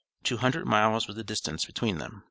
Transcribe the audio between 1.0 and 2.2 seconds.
was the distance between them.